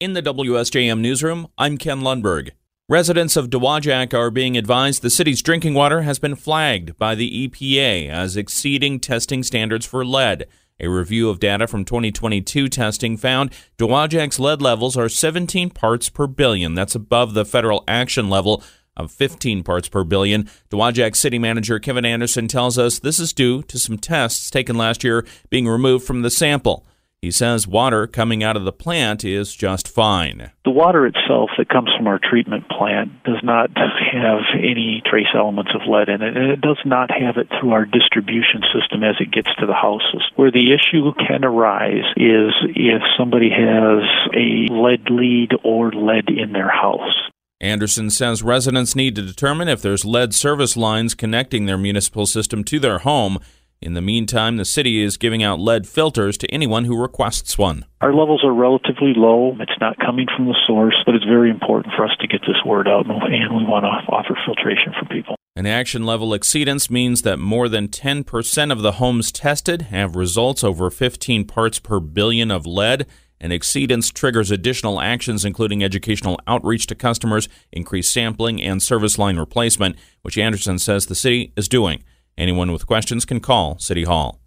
In 0.00 0.14
the 0.14 0.22
WSJM 0.22 1.00
newsroom, 1.00 1.48
I'm 1.58 1.76
Ken 1.76 2.00
Lundberg. 2.00 2.52
Residents 2.88 3.36
of 3.36 3.50
Dowagiac 3.50 4.14
are 4.14 4.30
being 4.30 4.56
advised 4.56 5.02
the 5.02 5.10
city's 5.10 5.42
drinking 5.42 5.74
water 5.74 6.00
has 6.00 6.18
been 6.18 6.36
flagged 6.36 6.96
by 6.96 7.14
the 7.14 7.46
EPA 7.46 8.08
as 8.08 8.34
exceeding 8.34 8.98
testing 8.98 9.42
standards 9.42 9.84
for 9.84 10.02
lead. 10.02 10.46
A 10.80 10.88
review 10.88 11.28
of 11.28 11.38
data 11.38 11.66
from 11.66 11.84
2022 11.84 12.68
testing 12.70 13.18
found 13.18 13.52
Dowagiac's 13.76 14.40
lead 14.40 14.62
levels 14.62 14.96
are 14.96 15.10
17 15.10 15.68
parts 15.68 16.08
per 16.08 16.26
billion. 16.26 16.74
That's 16.74 16.94
above 16.94 17.34
the 17.34 17.44
federal 17.44 17.84
action 17.86 18.30
level 18.30 18.62
of 18.96 19.12
15 19.12 19.62
parts 19.62 19.90
per 19.90 20.02
billion. 20.02 20.48
Dowagiac 20.70 21.14
City 21.14 21.38
Manager 21.38 21.78
Kevin 21.78 22.06
Anderson 22.06 22.48
tells 22.48 22.78
us 22.78 22.98
this 22.98 23.18
is 23.18 23.34
due 23.34 23.62
to 23.64 23.78
some 23.78 23.98
tests 23.98 24.50
taken 24.50 24.78
last 24.78 25.04
year 25.04 25.26
being 25.50 25.68
removed 25.68 26.06
from 26.06 26.22
the 26.22 26.30
sample. 26.30 26.86
He 27.22 27.30
says 27.30 27.66
water 27.66 28.06
coming 28.06 28.42
out 28.42 28.56
of 28.56 28.64
the 28.64 28.72
plant 28.72 29.26
is 29.26 29.54
just 29.54 29.86
fine. 29.86 30.52
The 30.64 30.70
water 30.70 31.06
itself 31.06 31.50
that 31.58 31.68
comes 31.68 31.90
from 31.94 32.06
our 32.06 32.18
treatment 32.18 32.66
plant 32.70 33.24
does 33.24 33.42
not 33.42 33.68
have 33.76 34.40
any 34.58 35.02
trace 35.04 35.28
elements 35.34 35.72
of 35.74 35.86
lead 35.86 36.08
in 36.08 36.22
it, 36.22 36.34
and 36.34 36.50
it 36.50 36.62
does 36.62 36.80
not 36.86 37.10
have 37.10 37.36
it 37.36 37.48
through 37.50 37.72
our 37.72 37.84
distribution 37.84 38.62
system 38.72 39.04
as 39.04 39.16
it 39.20 39.32
gets 39.32 39.54
to 39.56 39.66
the 39.66 39.74
houses. 39.74 40.22
Where 40.36 40.50
the 40.50 40.72
issue 40.72 41.12
can 41.12 41.44
arise 41.44 42.08
is 42.16 42.54
if 42.74 43.02
somebody 43.18 43.50
has 43.50 44.00
a 44.32 44.72
lead 44.72 45.10
lead 45.10 45.50
or 45.62 45.92
lead 45.92 46.30
in 46.30 46.52
their 46.54 46.70
house. 46.70 47.28
Anderson 47.60 48.08
says 48.08 48.42
residents 48.42 48.96
need 48.96 49.14
to 49.16 49.22
determine 49.22 49.68
if 49.68 49.82
there's 49.82 50.06
lead 50.06 50.34
service 50.34 50.74
lines 50.74 51.14
connecting 51.14 51.66
their 51.66 51.76
municipal 51.76 52.24
system 52.24 52.64
to 52.64 52.78
their 52.78 53.00
home 53.00 53.38
in 53.82 53.94
the 53.94 54.02
meantime, 54.02 54.58
the 54.58 54.66
city 54.66 55.02
is 55.02 55.16
giving 55.16 55.42
out 55.42 55.58
lead 55.58 55.88
filters 55.88 56.36
to 56.36 56.50
anyone 56.50 56.84
who 56.84 57.00
requests 57.00 57.56
one. 57.56 57.86
Our 58.02 58.12
levels 58.12 58.44
are 58.44 58.52
relatively 58.52 59.14
low. 59.16 59.56
It's 59.58 59.80
not 59.80 59.98
coming 59.98 60.26
from 60.36 60.46
the 60.46 60.56
source, 60.66 60.96
but 61.06 61.14
it's 61.14 61.24
very 61.24 61.48
important 61.48 61.94
for 61.96 62.04
us 62.04 62.14
to 62.20 62.26
get 62.26 62.42
this 62.42 62.62
word 62.66 62.86
out, 62.86 63.06
and 63.06 63.16
we 63.56 63.64
want 63.64 63.84
to 63.84 64.12
offer 64.12 64.38
filtration 64.44 64.92
for 64.98 65.06
people. 65.06 65.36
An 65.56 65.64
action 65.64 66.04
level 66.04 66.30
exceedance 66.30 66.90
means 66.90 67.22
that 67.22 67.38
more 67.38 67.70
than 67.70 67.88
10% 67.88 68.70
of 68.70 68.82
the 68.82 68.92
homes 68.92 69.32
tested 69.32 69.82
have 69.82 70.14
results 70.14 70.62
over 70.62 70.90
15 70.90 71.46
parts 71.46 71.78
per 71.78 72.00
billion 72.00 72.50
of 72.50 72.66
lead. 72.66 73.06
An 73.40 73.50
exceedance 73.50 74.12
triggers 74.12 74.50
additional 74.50 75.00
actions, 75.00 75.46
including 75.46 75.82
educational 75.82 76.38
outreach 76.46 76.86
to 76.88 76.94
customers, 76.94 77.48
increased 77.72 78.12
sampling, 78.12 78.60
and 78.60 78.82
service 78.82 79.18
line 79.18 79.38
replacement, 79.38 79.96
which 80.20 80.36
Anderson 80.36 80.78
says 80.78 81.06
the 81.06 81.14
city 81.14 81.54
is 81.56 81.66
doing. 81.66 82.04
Anyone 82.40 82.72
with 82.72 82.86
questions 82.86 83.26
can 83.26 83.40
call 83.40 83.78
City 83.78 84.04
Hall. 84.04 84.40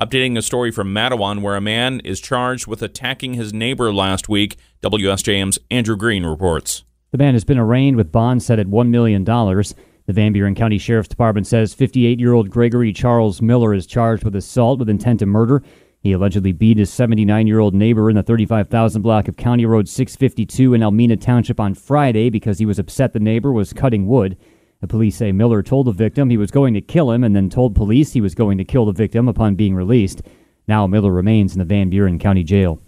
Updating 0.00 0.38
a 0.38 0.42
story 0.42 0.70
from 0.70 0.94
Mattawan 0.94 1.42
where 1.42 1.56
a 1.56 1.60
man 1.60 1.98
is 2.04 2.20
charged 2.20 2.68
with 2.68 2.80
attacking 2.80 3.34
his 3.34 3.52
neighbor 3.52 3.92
last 3.92 4.28
week, 4.28 4.56
WSJM's 4.84 5.58
Andrew 5.68 5.96
Green 5.96 6.24
reports. 6.24 6.84
The 7.10 7.18
man 7.18 7.34
has 7.34 7.42
been 7.42 7.58
arraigned 7.58 7.96
with 7.96 8.12
bond 8.12 8.44
set 8.44 8.60
at 8.60 8.68
$1 8.68 8.90
million. 8.90 9.24
The 9.24 9.74
Van 10.06 10.32
Buren 10.32 10.54
County 10.54 10.78
Sheriff's 10.78 11.08
Department 11.08 11.48
says 11.48 11.74
58 11.74 12.20
year 12.20 12.34
old 12.34 12.50
Gregory 12.50 12.92
Charles 12.92 13.42
Miller 13.42 13.74
is 13.74 13.84
charged 13.84 14.22
with 14.22 14.36
assault 14.36 14.78
with 14.78 14.88
intent 14.88 15.18
to 15.18 15.26
murder. 15.26 15.64
He 16.00 16.12
allegedly 16.12 16.52
beat 16.52 16.78
his 16.78 16.92
79 16.92 17.48
year 17.48 17.58
old 17.58 17.74
neighbor 17.74 18.08
in 18.08 18.14
the 18.14 18.22
35,000 18.22 19.02
block 19.02 19.26
of 19.26 19.36
County 19.36 19.66
Road 19.66 19.88
652 19.88 20.72
in 20.72 20.82
Almena 20.82 21.20
Township 21.20 21.58
on 21.58 21.74
Friday 21.74 22.30
because 22.30 22.60
he 22.60 22.66
was 22.66 22.78
upset 22.78 23.12
the 23.12 23.18
neighbor 23.18 23.50
was 23.50 23.72
cutting 23.72 24.06
wood. 24.06 24.36
The 24.80 24.88
police 24.88 25.16
say 25.16 25.32
Miller 25.32 25.62
told 25.62 25.86
the 25.86 25.92
victim 25.92 26.30
he 26.30 26.36
was 26.36 26.52
going 26.52 26.74
to 26.74 26.80
kill 26.80 27.10
him 27.10 27.24
and 27.24 27.34
then 27.34 27.50
told 27.50 27.74
police 27.74 28.12
he 28.12 28.20
was 28.20 28.34
going 28.34 28.58
to 28.58 28.64
kill 28.64 28.86
the 28.86 28.92
victim 28.92 29.26
upon 29.26 29.56
being 29.56 29.74
released. 29.74 30.22
Now 30.68 30.86
Miller 30.86 31.10
remains 31.10 31.52
in 31.52 31.58
the 31.58 31.64
Van 31.64 31.90
Buren 31.90 32.18
County 32.18 32.44
Jail. 32.44 32.80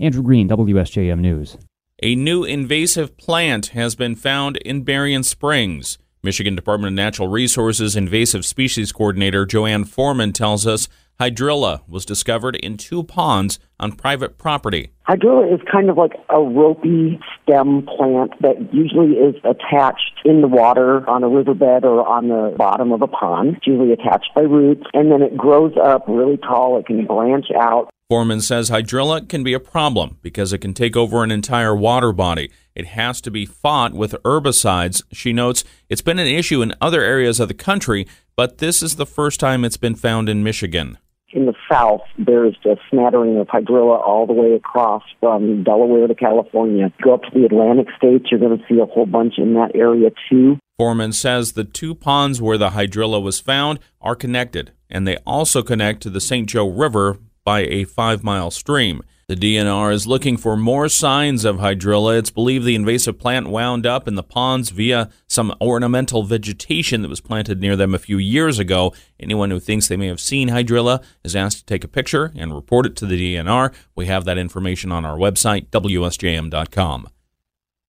Andrew 0.00 0.22
Green, 0.22 0.48
WSJM 0.48 1.20
News. 1.20 1.56
A 2.02 2.16
new 2.16 2.42
invasive 2.42 3.16
plant 3.16 3.68
has 3.68 3.94
been 3.94 4.16
found 4.16 4.56
in 4.56 4.82
Berrien 4.82 5.22
Springs. 5.22 5.98
Michigan 6.24 6.56
Department 6.56 6.92
of 6.92 6.96
Natural 6.96 7.28
Resources 7.28 7.94
Invasive 7.94 8.44
Species 8.44 8.90
Coordinator 8.90 9.46
Joanne 9.46 9.84
Foreman 9.84 10.32
tells 10.32 10.66
us 10.66 10.88
hydrilla 11.20 11.80
was 11.88 12.04
discovered 12.04 12.56
in 12.56 12.76
two 12.76 13.02
ponds 13.02 13.58
on 13.78 13.92
private 13.92 14.38
property. 14.38 14.90
Hydrilla 15.08 15.52
is 15.52 15.60
kind 15.70 15.90
of 15.90 15.96
like 15.96 16.12
a 16.28 16.40
ropey 16.40 17.20
stem 17.42 17.86
plant 17.86 18.32
that 18.40 18.72
usually 18.72 19.14
is 19.14 19.34
attached 19.44 20.20
in 20.24 20.40
the 20.40 20.48
water 20.48 21.08
on 21.08 21.24
a 21.24 21.28
riverbed 21.28 21.84
or 21.84 22.06
on 22.06 22.28
the 22.28 22.54
bottom 22.56 22.92
of 22.92 23.02
a 23.02 23.08
pond. 23.08 23.56
It's 23.56 23.66
usually 23.66 23.92
attached 23.92 24.30
by 24.34 24.42
roots, 24.42 24.84
and 24.94 25.10
then 25.10 25.22
it 25.22 25.36
grows 25.36 25.72
up 25.82 26.04
really 26.06 26.36
tall. 26.36 26.78
It 26.78 26.86
can 26.86 27.06
branch 27.06 27.46
out. 27.60 27.90
Foreman 28.08 28.42
says 28.42 28.68
hydrilla 28.68 29.26
can 29.26 29.42
be 29.42 29.54
a 29.54 29.58
problem 29.60 30.18
because 30.20 30.52
it 30.52 30.58
can 30.58 30.74
take 30.74 30.98
over 30.98 31.24
an 31.24 31.30
entire 31.30 31.74
water 31.74 32.12
body. 32.12 32.50
It 32.74 32.88
has 32.88 33.22
to 33.22 33.30
be 33.30 33.46
fought 33.46 33.94
with 33.94 34.12
herbicides. 34.22 35.02
She 35.12 35.32
notes 35.32 35.64
it's 35.88 36.02
been 36.02 36.18
an 36.18 36.26
issue 36.26 36.60
in 36.60 36.74
other 36.78 37.02
areas 37.02 37.40
of 37.40 37.48
the 37.48 37.54
country, 37.54 38.06
but 38.36 38.58
this 38.58 38.82
is 38.82 38.96
the 38.96 39.06
first 39.06 39.40
time 39.40 39.64
it's 39.64 39.76
been 39.76 39.94
found 39.94 40.28
in 40.28 40.42
Michigan 40.42 40.98
in 41.32 41.46
the 41.46 41.54
south, 41.70 42.02
there's 42.18 42.56
a 42.64 42.76
smattering 42.90 43.38
of 43.38 43.48
hydrilla 43.48 44.00
all 44.06 44.26
the 44.26 44.32
way 44.32 44.52
across 44.52 45.02
from 45.20 45.64
Delaware 45.64 46.06
to 46.06 46.14
California. 46.14 46.92
Go 47.02 47.14
up 47.14 47.22
to 47.22 47.30
the 47.32 47.46
Atlantic 47.46 47.88
states, 47.96 48.26
you're 48.30 48.40
going 48.40 48.58
to 48.58 48.64
see 48.68 48.78
a 48.80 48.86
whole 48.86 49.06
bunch 49.06 49.34
in 49.38 49.54
that 49.54 49.74
area 49.74 50.10
too. 50.30 50.58
Foreman 50.78 51.12
says 51.12 51.52
the 51.52 51.64
two 51.64 51.94
ponds 51.94 52.40
where 52.42 52.58
the 52.58 52.70
hydrilla 52.70 53.22
was 53.22 53.40
found 53.40 53.78
are 54.00 54.16
connected, 54.16 54.72
and 54.90 55.06
they 55.06 55.16
also 55.26 55.62
connect 55.62 56.02
to 56.02 56.10
the 56.10 56.20
St. 56.20 56.48
Joe 56.48 56.68
River 56.68 57.18
by 57.44 57.60
a 57.60 57.84
five 57.84 58.22
mile 58.22 58.50
stream. 58.50 59.02
The 59.28 59.36
DNR 59.36 59.94
is 59.94 60.06
looking 60.06 60.36
for 60.36 60.56
more 60.56 60.88
signs 60.88 61.44
of 61.44 61.56
hydrilla. 61.56 62.18
It's 62.18 62.30
believed 62.30 62.66
the 62.66 62.74
invasive 62.74 63.18
plant 63.18 63.48
wound 63.48 63.86
up 63.86 64.06
in 64.06 64.14
the 64.14 64.22
ponds 64.22 64.70
via 64.70 65.08
some 65.26 65.54
ornamental 65.60 66.24
vegetation 66.24 67.00
that 67.00 67.08
was 67.08 67.20
planted 67.20 67.60
near 67.60 67.74
them 67.76 67.94
a 67.94 67.98
few 67.98 68.18
years 68.18 68.58
ago. 68.58 68.92
Anyone 69.18 69.50
who 69.50 69.60
thinks 69.60 69.88
they 69.88 69.96
may 69.96 70.08
have 70.08 70.20
seen 70.20 70.48
hydrilla 70.48 71.02
is 71.24 71.34
asked 71.34 71.58
to 71.58 71.64
take 71.64 71.82
a 71.82 71.88
picture 71.88 72.32
and 72.36 72.54
report 72.54 72.84
it 72.84 72.96
to 72.96 73.06
the 73.06 73.36
DNR. 73.36 73.72
We 73.94 74.06
have 74.06 74.24
that 74.26 74.38
information 74.38 74.92
on 74.92 75.06
our 75.06 75.16
website, 75.16 75.70
WSJM.com. 75.70 77.08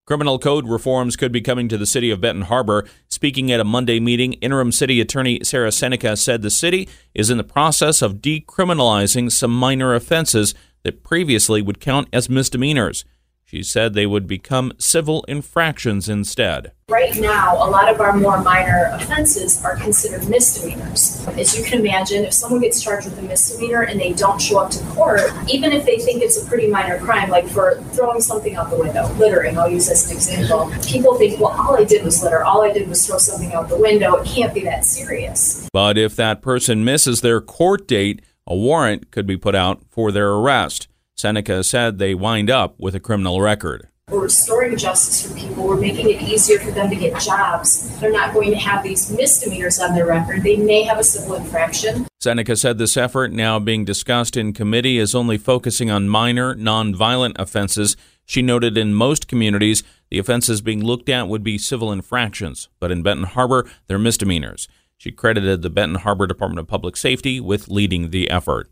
Criminal 0.06 0.38
code 0.38 0.68
reforms 0.68 1.16
could 1.16 1.32
be 1.32 1.40
coming 1.40 1.70
to 1.70 1.78
the 1.78 1.86
city 1.86 2.12
of 2.12 2.20
Benton 2.20 2.44
Harbor. 2.44 2.86
Speaking 3.24 3.54
at 3.54 3.62
a 3.62 3.64
Monday 3.64 4.02
meeting, 4.02 4.34
interim 4.34 4.74
city 4.74 5.00
attorney 5.00 5.40
Sarah 5.44 5.72
Seneca 5.72 6.18
said 6.18 6.42
the 6.42 6.50
city 6.50 6.90
is 7.14 7.30
in 7.30 7.38
the 7.38 7.44
process 7.46 8.02
of 8.02 8.16
decriminalizing 8.16 9.32
some 9.32 9.58
minor 9.58 9.96
offenses 9.96 10.54
that 10.84 11.06
previously 11.06 11.62
would 11.62 11.80
count 11.80 12.10
as 12.12 12.30
misdemeanors. 12.30 13.06
She 13.54 13.62
said 13.62 13.94
they 13.94 14.08
would 14.08 14.26
become 14.26 14.74
civil 14.80 15.24
infractions 15.28 16.10
instead. 16.10 16.72
Right 16.90 17.16
now, 17.18 17.54
a 17.58 17.70
lot 17.70 17.88
of 17.88 18.02
our 18.02 18.18
more 18.18 18.42
minor 18.42 18.90
offenses 18.94 19.64
are 19.64 19.76
considered 19.76 20.28
misdemeanors. 20.28 21.24
As 21.38 21.56
you 21.56 21.64
can 21.64 21.82
imagine, 21.82 22.26
if 22.26 22.34
someone 22.34 22.62
gets 22.62 22.82
charged 22.82 23.06
with 23.06 23.20
a 23.20 23.22
misdemeanor 23.22 23.84
and 23.84 24.00
they 24.00 24.14
don't 24.14 24.42
show 24.42 24.58
up 24.58 24.72
to 24.72 24.84
court, 24.86 25.22
even 25.48 25.72
if 25.72 25.86
they 25.86 26.00
think 26.00 26.24
it's 26.24 26.44
a 26.44 26.48
pretty 26.48 26.66
minor 26.66 26.98
crime, 26.98 27.30
like 27.30 27.48
for 27.48 27.76
throwing 27.92 28.22
something 28.22 28.56
out 28.56 28.72
the 28.72 28.76
window, 28.76 29.08
littering, 29.20 29.56
I'll 29.56 29.70
use 29.70 29.88
as 29.88 30.10
an 30.10 30.18
example, 30.18 30.74
people 30.84 31.14
think, 31.20 31.40
well, 31.40 31.52
all 31.52 31.78
I 31.78 31.84
did 31.84 32.04
was 32.04 32.24
litter, 32.24 32.44
all 32.44 32.64
I 32.64 32.74
did 32.74 32.90
was 32.90 33.06
throw 33.06 33.20
something 33.20 33.54
out 33.54 33.70
the 33.70 33.78
window, 33.78 34.16
it 34.16 34.26
can't 34.26 34.52
be 34.52 34.62
that 34.62 34.84
serious. 34.84 35.70
But 35.72 35.96
if 36.00 36.16
that 36.16 36.42
person 36.42 36.84
misses 36.84 37.22
their 37.22 37.40
court 37.40 37.88
date, 37.88 38.24
a 38.48 38.56
warrant 38.56 39.12
could 39.12 39.28
be 39.28 39.38
put 39.38 39.54
out 39.54 39.84
for 39.92 40.12
their 40.12 40.32
arrest. 40.32 40.88
Seneca 41.24 41.64
said 41.64 42.00
they 42.00 42.14
wind 42.14 42.50
up 42.50 42.78
with 42.78 42.96
a 42.96 43.00
criminal 43.00 43.40
record. 43.40 43.88
We're 44.10 44.24
restoring 44.24 44.76
justice 44.76 45.26
for 45.26 45.40
people. 45.40 45.66
We're 45.66 45.80
making 45.80 46.10
it 46.10 46.22
easier 46.22 46.60
for 46.60 46.72
them 46.72 46.90
to 46.90 46.98
get 46.98 47.18
jobs. 47.22 47.98
They're 48.02 48.12
not 48.12 48.34
going 48.34 48.52
to 48.52 48.58
have 48.58 48.84
these 48.84 49.10
misdemeanors 49.10 49.80
on 49.80 49.96
their 49.96 50.06
record. 50.06 50.44
They 50.44 50.58
may 50.58 50.84
have 50.84 51.00
a 51.00 51.04
civil 51.06 51.36
infraction. 51.36 52.08
Seneca 52.20 52.58
said 52.58 52.78
this 52.78 52.98
effort, 52.98 53.32
now 53.32 53.58
being 53.58 53.86
discussed 53.86 54.36
in 54.36 54.52
committee, 54.52 54.98
is 54.98 55.16
only 55.16 55.38
focusing 55.38 55.90
on 55.90 56.10
minor, 56.10 56.56
nonviolent 56.56 57.40
offenses. 57.40 57.96
She 58.26 58.42
noted 58.42 58.78
in 58.78 58.94
most 58.94 59.30
communities, 59.30 59.82
the 60.10 60.20
offenses 60.20 60.60
being 60.60 60.84
looked 60.84 61.08
at 61.08 61.30
would 61.30 61.42
be 61.42 61.58
civil 61.58 61.90
infractions, 61.90 62.68
but 62.82 62.92
in 62.92 63.02
Benton 63.02 63.28
Harbor, 63.28 63.66
they're 63.88 63.98
misdemeanors. 63.98 64.68
She 64.98 65.10
credited 65.10 65.62
the 65.62 65.70
Benton 65.70 66.02
Harbor 66.02 66.28
Department 66.28 66.60
of 66.60 66.68
Public 66.68 66.98
Safety 66.98 67.40
with 67.40 67.70
leading 67.70 68.10
the 68.10 68.30
effort. 68.30 68.70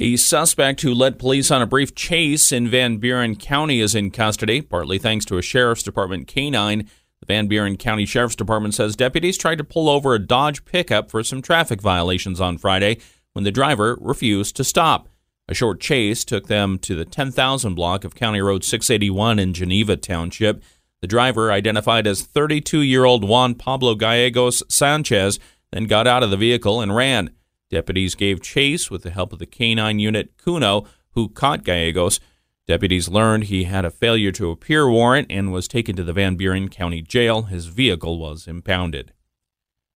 A 0.00 0.16
suspect 0.16 0.82
who 0.82 0.94
led 0.94 1.18
police 1.18 1.50
on 1.50 1.60
a 1.60 1.66
brief 1.66 1.94
chase 1.94 2.52
in 2.52 2.68
Van 2.68 2.98
Buren 2.98 3.34
County 3.34 3.80
is 3.80 3.94
in 3.96 4.12
custody, 4.12 4.60
partly 4.60 4.98
thanks 4.98 5.24
to 5.24 5.38
a 5.38 5.42
sheriff's 5.42 5.82
department 5.82 6.28
canine. 6.28 6.88
The 7.20 7.26
Van 7.26 7.48
Buren 7.48 7.76
County 7.76 8.06
Sheriff's 8.06 8.36
Department 8.36 8.74
says 8.74 8.94
deputies 8.94 9.36
tried 9.36 9.58
to 9.58 9.64
pull 9.64 9.88
over 9.88 10.14
a 10.14 10.20
Dodge 10.20 10.64
pickup 10.64 11.10
for 11.10 11.24
some 11.24 11.42
traffic 11.42 11.80
violations 11.80 12.40
on 12.40 12.58
Friday 12.58 12.98
when 13.32 13.44
the 13.44 13.50
driver 13.50 13.98
refused 14.00 14.54
to 14.56 14.64
stop. 14.64 15.08
A 15.48 15.54
short 15.54 15.80
chase 15.80 16.24
took 16.24 16.46
them 16.46 16.78
to 16.80 16.94
the 16.94 17.04
10,000 17.04 17.74
block 17.74 18.04
of 18.04 18.14
County 18.14 18.40
Road 18.40 18.62
681 18.62 19.38
in 19.38 19.54
Geneva 19.54 19.96
Township. 19.96 20.62
The 21.00 21.08
driver, 21.08 21.50
identified 21.50 22.06
as 22.06 22.22
32 22.22 22.82
year 22.82 23.04
old 23.04 23.24
Juan 23.24 23.54
Pablo 23.54 23.94
Gallegos 23.94 24.62
Sanchez, 24.68 25.38
then 25.72 25.84
got 25.84 26.06
out 26.06 26.22
of 26.22 26.30
the 26.30 26.36
vehicle 26.36 26.80
and 26.80 26.94
ran. 26.94 27.30
Deputies 27.70 28.14
gave 28.14 28.40
chase 28.40 28.90
with 28.90 29.02
the 29.02 29.10
help 29.10 29.32
of 29.32 29.38
the 29.38 29.46
canine 29.46 29.98
unit 29.98 30.36
Kuno, 30.36 30.86
who 31.12 31.28
caught 31.28 31.64
Gallegos. 31.64 32.20
Deputies 32.66 33.08
learned 33.08 33.44
he 33.44 33.64
had 33.64 33.84
a 33.84 33.90
failure 33.90 34.32
to 34.32 34.50
appear 34.50 34.88
warrant 34.88 35.26
and 35.30 35.52
was 35.52 35.68
taken 35.68 35.96
to 35.96 36.04
the 36.04 36.12
Van 36.12 36.36
Buren 36.36 36.68
County 36.68 37.02
Jail. 37.02 37.42
His 37.42 37.66
vehicle 37.66 38.18
was 38.18 38.46
impounded. 38.46 39.12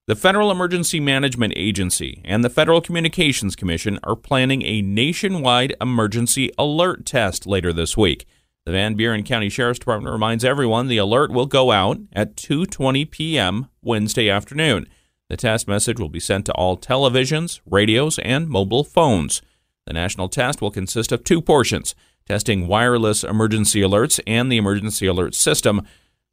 The 0.05 0.15
Federal 0.15 0.51
Emergency 0.51 0.99
Management 0.99 1.53
Agency 1.55 2.21
and 2.25 2.43
the 2.43 2.49
Federal 2.49 2.81
Communications 2.81 3.55
Commission 3.55 3.99
are 4.03 4.17
planning 4.17 4.61
a 4.63 4.81
nationwide 4.81 5.75
emergency 5.79 6.51
alert 6.57 7.05
test 7.05 7.47
later 7.47 7.71
this 7.71 7.95
week. 7.95 8.25
The 8.65 8.73
Van 8.73 8.95
Buren 8.95 9.23
County 9.23 9.47
Sheriff's 9.47 9.79
Department 9.79 10.11
reminds 10.11 10.43
everyone 10.43 10.87
the 10.87 10.97
alert 10.97 11.31
will 11.31 11.45
go 11.45 11.71
out 11.71 11.99
at 12.11 12.35
2:20 12.35 13.09
p.m. 13.09 13.67
Wednesday 13.81 14.29
afternoon. 14.29 14.87
The 15.29 15.37
test 15.37 15.67
message 15.67 15.99
will 15.99 16.09
be 16.09 16.19
sent 16.19 16.45
to 16.45 16.53
all 16.53 16.77
televisions, 16.77 17.61
radios, 17.65 18.19
and 18.19 18.47
mobile 18.47 18.83
phones. 18.83 19.41
The 19.85 19.93
national 19.93 20.29
test 20.29 20.61
will 20.61 20.71
consist 20.71 21.11
of 21.11 21.23
two 21.23 21.41
portions 21.41 21.95
testing 22.25 22.67
wireless 22.67 23.23
emergency 23.23 23.81
alerts 23.81 24.19
and 24.25 24.51
the 24.51 24.57
emergency 24.57 25.05
alert 25.05 25.35
system. 25.35 25.85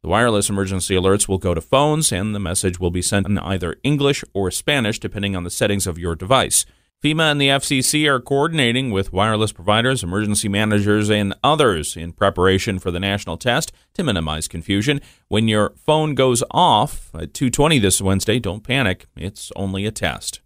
The 0.03 0.09
wireless 0.09 0.49
emergency 0.49 0.95
alerts 0.95 1.27
will 1.27 1.37
go 1.37 1.53
to 1.53 1.61
phones, 1.61 2.11
and 2.11 2.33
the 2.33 2.39
message 2.39 2.79
will 2.79 2.91
be 2.91 3.01
sent 3.01 3.27
in 3.27 3.37
either 3.37 3.75
English 3.83 4.23
or 4.33 4.49
Spanish, 4.51 4.99
depending 4.99 5.35
on 5.35 5.43
the 5.43 5.49
settings 5.49 5.85
of 5.85 5.99
your 5.99 6.15
device. 6.15 6.65
FEMA 7.03 7.31
and 7.31 7.41
the 7.41 7.47
FCC 7.47 8.05
are 8.07 8.19
coordinating 8.19 8.91
with 8.91 9.11
wireless 9.11 9.51
providers, 9.51 10.03
emergency 10.03 10.47
managers, 10.47 11.09
and 11.09 11.33
others 11.43 11.97
in 11.97 12.13
preparation 12.13 12.77
for 12.77 12.91
the 12.91 12.99
national 12.99 13.37
test 13.37 13.71
to 13.95 14.03
minimize 14.03 14.47
confusion. 14.47 15.01
When 15.27 15.47
your 15.47 15.73
phone 15.75 16.13
goes 16.13 16.43
off 16.51 17.09
at 17.15 17.33
2:20 17.33 17.79
this 17.79 18.03
Wednesday, 18.03 18.37
don't 18.37 18.63
panic. 18.63 19.07
It's 19.17 19.51
only 19.55 19.87
a 19.87 19.91
test. 19.91 20.41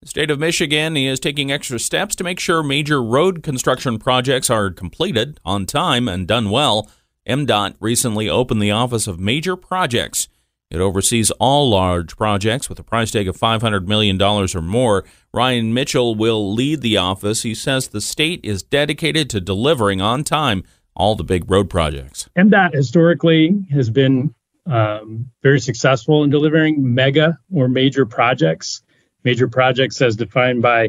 The 0.00 0.08
state 0.08 0.30
of 0.30 0.38
Michigan 0.38 0.96
is 0.96 1.20
taking 1.20 1.52
extra 1.52 1.78
steps 1.78 2.16
to 2.16 2.24
make 2.24 2.40
sure 2.40 2.62
major 2.62 3.02
road 3.02 3.42
construction 3.42 3.98
projects 3.98 4.48
are 4.48 4.70
completed 4.70 5.40
on 5.44 5.66
time 5.66 6.08
and 6.08 6.26
done 6.26 6.48
well. 6.48 6.88
MDOT 7.28 7.74
recently 7.80 8.30
opened 8.30 8.62
the 8.62 8.70
Office 8.70 9.06
of 9.06 9.20
Major 9.20 9.56
Projects. 9.56 10.26
It 10.72 10.80
oversees 10.80 11.30
all 11.32 11.68
large 11.68 12.16
projects 12.16 12.70
with 12.70 12.78
a 12.78 12.82
price 12.82 13.10
tag 13.10 13.28
of 13.28 13.36
$500 13.36 13.86
million 13.86 14.20
or 14.22 14.62
more. 14.62 15.04
Ryan 15.34 15.74
Mitchell 15.74 16.14
will 16.14 16.54
lead 16.54 16.80
the 16.80 16.96
office. 16.96 17.42
He 17.42 17.54
says 17.54 17.88
the 17.88 18.00
state 18.00 18.40
is 18.42 18.62
dedicated 18.62 19.28
to 19.30 19.40
delivering 19.40 20.00
on 20.00 20.24
time 20.24 20.64
all 20.96 21.14
the 21.14 21.24
big 21.24 21.50
road 21.50 21.68
projects. 21.68 22.30
MDOT 22.38 22.72
historically 22.72 23.66
has 23.70 23.90
been 23.90 24.34
um, 24.64 25.30
very 25.42 25.60
successful 25.60 26.24
in 26.24 26.30
delivering 26.30 26.94
mega 26.94 27.38
or 27.52 27.68
major 27.68 28.06
projects. 28.06 28.82
Major 29.24 29.48
projects, 29.48 30.00
as 30.00 30.16
defined 30.16 30.62
by 30.62 30.88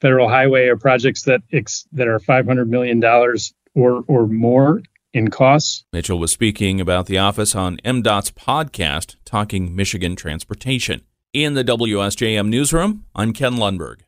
federal 0.00 0.28
highway, 0.28 0.66
are 0.66 0.76
projects 0.76 1.22
that 1.22 1.42
ex- 1.52 1.86
that 1.92 2.08
are 2.08 2.18
$500 2.18 2.66
million 2.66 3.02
or 3.04 4.04
or 4.08 4.26
more 4.26 4.82
in 5.12 5.28
costs. 5.28 5.84
Mitchell 5.92 6.18
was 6.18 6.30
speaking 6.30 6.80
about 6.80 7.06
the 7.06 7.18
office 7.18 7.54
on 7.54 7.78
MDOT's 7.78 8.30
podcast, 8.32 9.16
Talking 9.24 9.74
Michigan 9.74 10.16
Transportation. 10.16 11.02
In 11.32 11.54
the 11.54 11.64
WSJM 11.64 12.48
newsroom, 12.48 13.04
I'm 13.14 13.32
Ken 13.32 13.54
Lundberg. 13.54 14.00